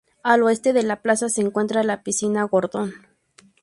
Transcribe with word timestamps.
Al 0.23 0.41
oeste 0.41 0.73
de 0.73 0.81
la 0.81 1.03
plaza 1.03 1.29
se 1.29 1.41
encuentra 1.41 1.83
la 1.83 2.01
piscina 2.01 2.41
Gordon. 2.45 2.91